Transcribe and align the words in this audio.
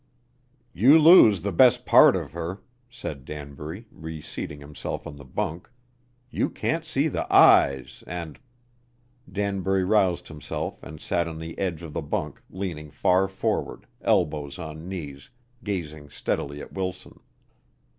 "You 0.73 0.97
lose 0.97 1.43
the 1.43 1.51
best 1.51 1.85
part 1.85 2.15
of 2.15 2.31
her," 2.31 2.63
said 2.89 3.23
Danbury, 3.23 3.85
reseating 3.91 4.59
himself 4.59 5.05
on 5.05 5.15
the 5.17 5.23
bunk. 5.23 5.69
"You 6.31 6.49
can't 6.49 6.83
see 6.83 7.07
the 7.07 7.31
eyes 7.31 8.03
and" 8.07 8.39
Danbury 9.31 9.83
roused 9.83 10.27
himself 10.27 10.81
and 10.81 10.99
sat 10.99 11.27
on 11.27 11.37
the 11.37 11.55
edge 11.59 11.83
of 11.83 11.93
the 11.93 12.01
bunk 12.01 12.41
leaning 12.49 12.89
far 12.89 13.27
forward, 13.27 13.85
elbows 14.01 14.57
on 14.57 14.89
knees, 14.89 15.29
gazing 15.63 16.09
steadily 16.09 16.61
at 16.61 16.73
Wilson. 16.73 17.19